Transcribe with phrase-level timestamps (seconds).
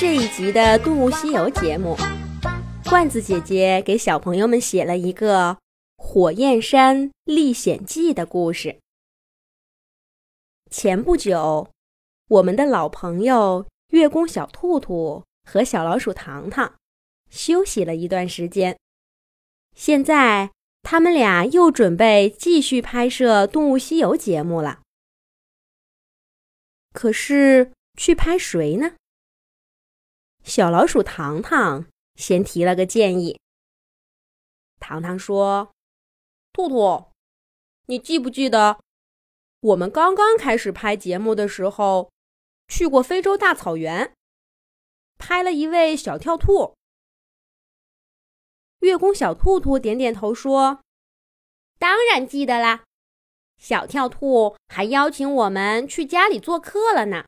[0.00, 1.96] 这一集的《动物西游》节目，
[2.88, 5.54] 罐子姐姐给小朋友们写了一个
[5.96, 8.78] 《火焰山历险记》的故事。
[10.70, 11.68] 前不久，
[12.28, 16.76] 我们的老朋友月宫小兔兔和小老鼠糖糖
[17.28, 18.78] 休息了一段时间，
[19.74, 20.52] 现在
[20.84, 24.82] 他们俩又准备继续拍摄《动物西游》节目了。
[26.92, 28.92] 可是，去拍谁呢？
[30.44, 33.38] 小老鼠糖糖先提了个建议。
[34.80, 35.72] 糖糖说
[36.52, 37.12] ：“兔兔，
[37.86, 38.80] 你记不记得
[39.60, 42.10] 我们刚刚开始拍节目的时候，
[42.68, 44.14] 去过非洲大草原，
[45.18, 46.74] 拍了一位小跳兔？”
[48.80, 50.80] 月宫小兔兔点点头说
[51.78, 52.84] ：“当然记得啦，
[53.58, 57.24] 小跳兔还邀请我们去家里做客了呢。”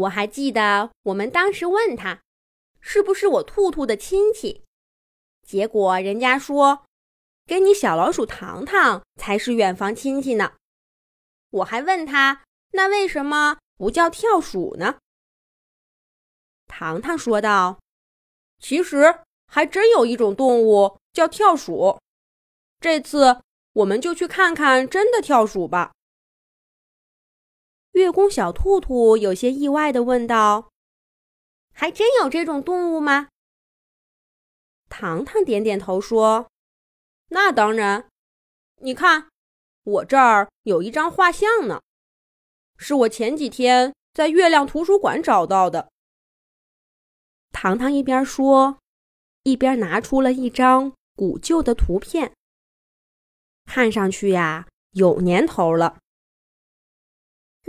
[0.00, 2.22] 我还记得，我们当时问他，
[2.80, 4.64] 是不是我兔兔的亲戚？
[5.42, 6.86] 结果人家说，
[7.46, 10.54] 跟你小老鼠糖糖才是远房亲戚呢。
[11.50, 14.98] 我还问他，那为什么不叫跳鼠呢？
[16.66, 17.78] 糖糖说道
[18.58, 21.98] ：“其实还真有一种动物叫跳鼠。
[22.78, 23.42] 这次
[23.74, 25.92] 我们就去看看真的跳鼠吧。”
[27.92, 30.70] 月宫小兔兔有些意外的问道
[31.74, 33.28] ：“还真有这种动物吗？”
[34.88, 36.48] 糖糖点点头说
[37.30, 38.08] ：“那当然，
[38.76, 39.28] 你看，
[39.84, 41.80] 我这儿有一张画像呢，
[42.76, 45.90] 是我前几天在月亮图书馆找到的。”
[47.52, 48.78] 糖糖一边说，
[49.42, 52.32] 一边拿出了一张古旧的图片，
[53.66, 55.98] 看上去呀，有年头了。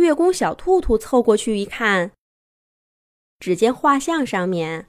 [0.00, 2.12] 月宫小兔兔凑过去一看，
[3.38, 4.88] 只见画像上面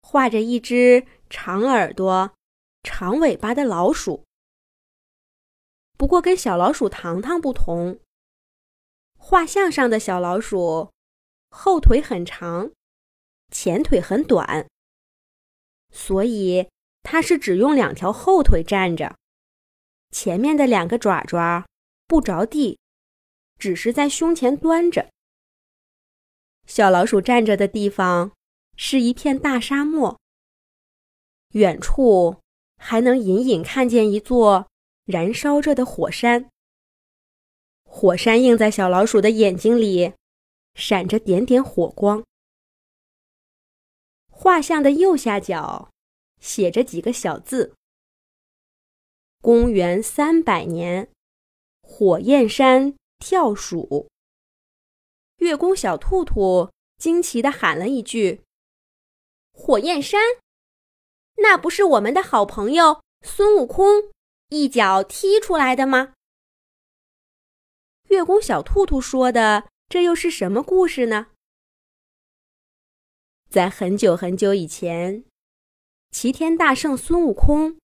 [0.00, 2.32] 画着一只长耳朵、
[2.82, 4.24] 长尾巴的老鼠。
[5.96, 8.00] 不过跟小老鼠糖糖不同，
[9.18, 10.90] 画像上的小老鼠
[11.50, 12.70] 后腿很长，
[13.50, 14.68] 前腿很短，
[15.92, 16.68] 所以
[17.02, 19.16] 它是只用两条后腿站着，
[20.10, 21.66] 前面的两个爪爪
[22.06, 22.78] 不着地。
[23.64, 25.08] 只是在胸前端着。
[26.66, 28.32] 小老鼠站着的地方
[28.76, 30.20] 是一片大沙漠，
[31.52, 32.42] 远处
[32.76, 34.68] 还能隐隐看见一座
[35.06, 36.50] 燃烧着的火山。
[37.84, 40.12] 火山映在小老鼠的眼睛里，
[40.74, 42.22] 闪着点点火光。
[44.28, 45.90] 画像的右下角
[46.38, 47.74] 写着几个小字
[49.40, 51.08] ：“公元三百年，
[51.80, 54.08] 火焰山。”跳鼠，
[55.36, 58.42] 月宫小兔兔惊奇的喊了一句
[59.52, 60.20] ：“火焰山，
[61.36, 64.12] 那不是我们的好朋友孙悟空
[64.50, 66.14] 一脚踢出来的吗？”
[68.08, 71.28] 月宫小兔兔说的，这又是什么故事呢？
[73.48, 75.24] 在很久很久以前，
[76.10, 77.78] 齐天大圣孙悟空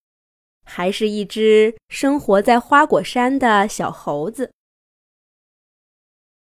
[0.65, 4.53] 还是一只生活在花果山的小猴子。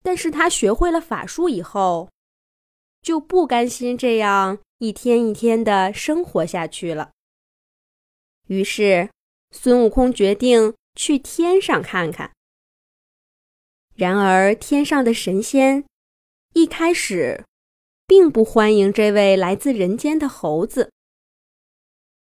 [0.02, 2.10] 但是他学会了法术以后，
[3.02, 7.12] 就不甘心这样一天一天的生活下去了。
[8.48, 9.10] 于是，
[9.52, 12.32] 孙悟空决定去天上看看。
[13.96, 15.86] 然而，天上的神仙
[16.54, 17.46] 一开始
[18.08, 20.92] 并不欢迎这位来自人间的猴子。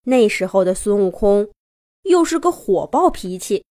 [0.04, 1.48] 那时候的孙悟空
[2.02, 3.64] 又是个火爆脾气，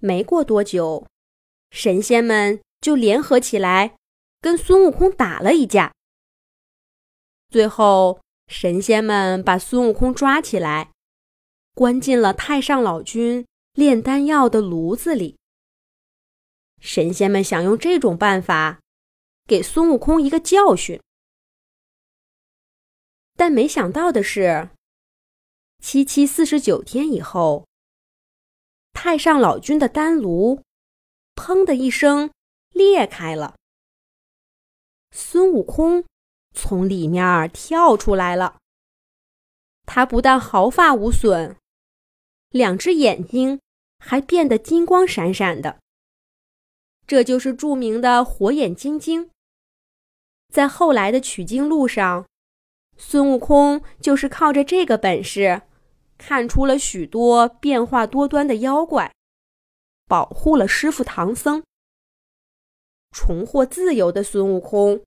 [0.00, 1.06] 没过多久。
[1.74, 3.96] 神仙们就联合起来，
[4.42, 5.94] 跟孙悟空打了一架。
[7.48, 10.92] 最后，神仙们把孙悟空抓起来，
[11.74, 15.38] 关进了太上老君炼丹药的炉子里。
[16.78, 18.80] 神仙们想用这种办法
[19.46, 21.00] 给孙悟空一个教训，
[23.34, 24.68] 但没想到的是，
[25.82, 27.66] 七七四十九天以后，
[28.92, 30.62] 太上老君的丹炉。
[31.34, 32.30] 砰的一声，
[32.70, 33.54] 裂开了。
[35.10, 36.04] 孙悟空
[36.54, 38.56] 从里面跳出来了。
[39.84, 41.56] 他不但毫发无损，
[42.50, 43.60] 两只眼睛
[43.98, 45.78] 还变得金光闪闪的。
[47.06, 49.30] 这就是著名的火眼金睛。
[50.52, 52.26] 在后来的取经路上，
[52.96, 55.62] 孙悟空就是靠着这个本事，
[56.16, 59.12] 看出了许多变化多端的妖怪。
[60.12, 61.64] 保护了师傅唐僧，
[63.12, 65.02] 重获自由的孙悟空，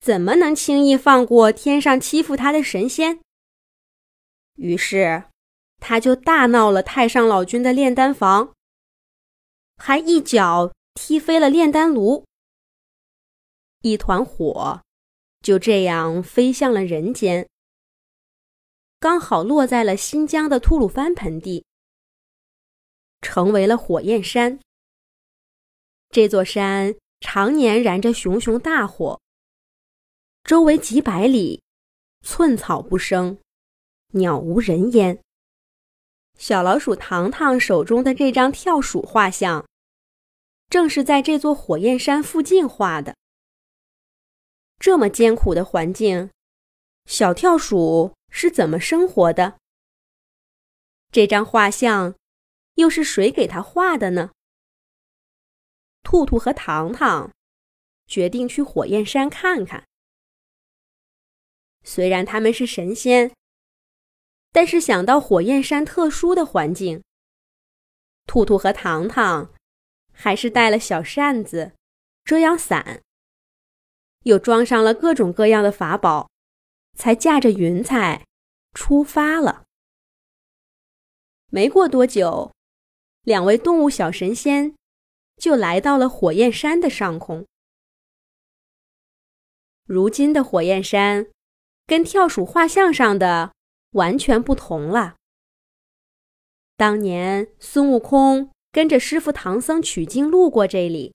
[0.00, 3.20] 怎么能轻易放过天上欺负他的神仙？
[4.56, 5.26] 于是，
[5.78, 8.52] 他就大闹了太上老君的炼丹房，
[9.76, 12.24] 还一脚踢飞了炼丹炉，
[13.82, 14.82] 一团火
[15.40, 17.48] 就这样飞向了人间，
[18.98, 21.64] 刚好落在了新疆的吐鲁番盆地，
[23.32, 24.60] 成为了火焰山。
[26.10, 29.18] 这座山常年燃着熊熊大火，
[30.44, 31.62] 周围几百里
[32.20, 33.38] 寸草不生。
[34.08, 35.18] 鸟无人烟。
[36.36, 39.66] 小老鼠糖糖手中的这张跳鼠画像，
[40.68, 43.16] 正是在这座火焰山附近画的。
[44.78, 46.28] 这么艰苦的环境，
[47.06, 49.56] 小跳鼠是怎么生活的？
[51.10, 52.14] 这张画像
[52.74, 54.30] 又是谁给他画的呢？
[56.02, 57.30] 兔兔和糖糖
[58.06, 59.84] 决定去火焰山看看。
[61.82, 63.32] 虽然他们是神仙。
[64.54, 67.02] 但是想到火焰山特殊的环境，
[68.26, 69.50] 兔兔和糖糖
[70.12, 71.72] 还是带了小扇子、
[72.22, 73.00] 遮阳伞，
[74.24, 76.28] 又装上了各种各样的法宝，
[76.98, 78.26] 才驾着云彩
[78.74, 79.64] 出发了。
[81.48, 82.52] 没过多久，
[83.22, 84.74] 两位动物小神仙
[85.36, 87.46] 就来到了火焰山的上空。
[89.84, 91.26] 如今的火焰山，
[91.86, 93.52] 跟跳鼠画像上的。
[93.92, 95.16] 完全不同了。
[96.78, 101.14] 当年孙悟空跟着师傅唐僧取经路过这里，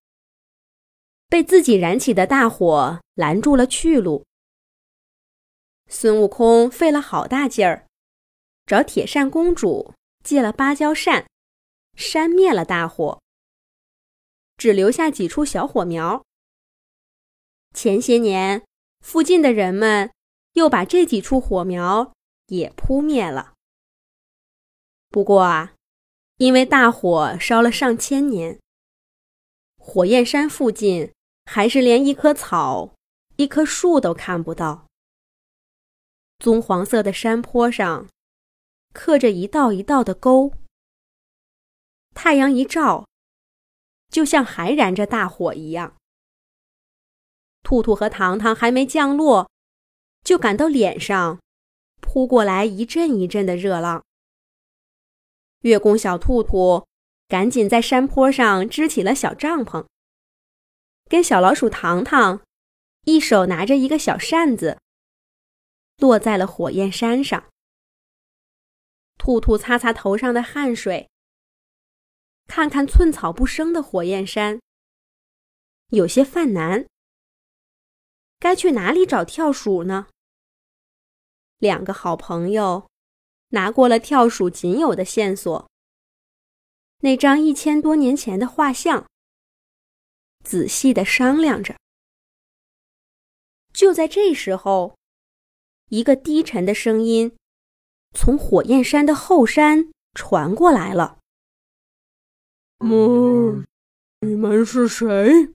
[1.28, 4.26] 被自己燃起的大火拦住了去路。
[5.88, 7.88] 孙悟空费了好大劲儿，
[8.68, 11.26] 找铁扇公主借了芭蕉扇，
[11.98, 13.22] 扇灭了大火，
[14.56, 16.24] 只留下几处小火苗。
[17.74, 18.64] 前些年，
[19.02, 20.14] 附近的人们
[20.54, 22.14] 又把这几处火苗。
[22.48, 23.56] 也扑灭了。
[25.10, 25.74] 不过啊，
[26.38, 28.58] 因为大火烧了上千年，
[29.78, 31.12] 火焰山附近
[31.46, 32.96] 还是连一棵草、
[33.36, 34.88] 一棵树都看不到。
[36.40, 38.08] 棕黄色的山坡上
[38.94, 40.54] 刻着一道一道的沟，
[42.28, 43.08] 太阳一照，
[44.10, 45.96] 就像还燃着大火一样。
[47.64, 49.50] 兔兔和糖糖还没降落，
[50.26, 51.40] 就感到脸上。
[52.02, 54.04] 扑过来一阵一阵的热浪。
[55.62, 56.86] 月宫小兔兔
[57.30, 59.88] 赶紧在山坡上支起了小帐篷，
[61.06, 62.42] 跟小老鼠糖糖
[63.06, 64.78] 一手拿着一个小扇子，
[66.00, 67.46] 落在了火焰山上。
[69.18, 71.10] 兔兔擦擦头上的汗水，
[72.48, 74.60] 看看寸草不生的火焰山，
[75.90, 76.88] 有些犯难。
[78.40, 80.08] 该去哪里找跳鼠呢？
[81.58, 82.90] 两个好朋友
[83.50, 85.70] 拿过了跳鼠仅有的线索——
[87.02, 89.08] 那张一千多年前的画像，
[90.44, 91.76] 仔细的商量着。
[93.74, 94.98] 就在这时候，
[95.90, 97.36] 一个低沉的声音
[98.16, 101.20] 从火焰山的后山传过来了
[102.80, 103.66] ：“嗯，
[104.22, 105.50] 你们是谁？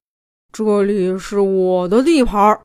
[0.53, 2.61] 这里是我的地盘。”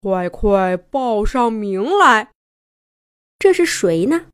[0.00, 2.30] 快快报上名来！
[3.38, 4.26] 这是谁呢？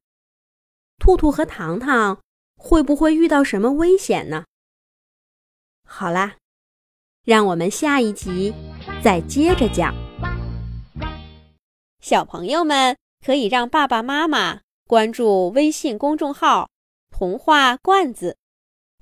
[0.98, 2.20] 兔兔和糖糖
[2.56, 4.44] 会不会遇到什么危险呢？
[5.86, 6.36] 好啦，
[7.24, 8.54] 让我们下一集
[9.02, 9.94] 再接着讲。
[12.00, 16.68] 小朋友们可以让爸爸妈妈关注微信公众号
[17.10, 18.36] “童话罐子”，